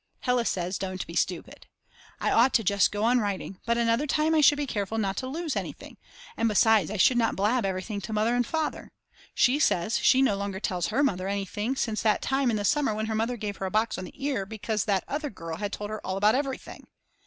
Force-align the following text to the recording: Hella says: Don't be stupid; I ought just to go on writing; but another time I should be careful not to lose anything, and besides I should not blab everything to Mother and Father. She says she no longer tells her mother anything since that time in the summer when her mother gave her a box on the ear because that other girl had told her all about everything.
Hella 0.21 0.45
says: 0.45 0.79
Don't 0.79 1.05
be 1.05 1.15
stupid; 1.15 1.67
I 2.19 2.31
ought 2.31 2.53
just 2.53 2.85
to 2.85 2.89
go 2.89 3.03
on 3.03 3.19
writing; 3.19 3.59
but 3.67 3.77
another 3.77 4.07
time 4.07 4.33
I 4.33 4.41
should 4.41 4.57
be 4.57 4.65
careful 4.65 4.97
not 4.97 5.15
to 5.17 5.27
lose 5.27 5.55
anything, 5.55 5.95
and 6.35 6.49
besides 6.49 6.89
I 6.89 6.97
should 6.97 7.19
not 7.19 7.35
blab 7.35 7.65
everything 7.65 8.01
to 8.01 8.11
Mother 8.13 8.35
and 8.35 8.43
Father. 8.47 8.89
She 9.35 9.59
says 9.59 9.99
she 9.99 10.23
no 10.23 10.35
longer 10.37 10.59
tells 10.59 10.87
her 10.87 11.03
mother 11.03 11.27
anything 11.27 11.75
since 11.75 12.01
that 12.01 12.23
time 12.23 12.49
in 12.49 12.57
the 12.57 12.65
summer 12.65 12.95
when 12.95 13.05
her 13.05 13.13
mother 13.13 13.37
gave 13.37 13.57
her 13.57 13.67
a 13.67 13.69
box 13.69 13.95
on 13.99 14.03
the 14.05 14.25
ear 14.25 14.43
because 14.43 14.85
that 14.85 15.03
other 15.07 15.29
girl 15.29 15.57
had 15.57 15.71
told 15.71 15.91
her 15.91 16.03
all 16.03 16.17
about 16.17 16.33
everything. 16.33 16.87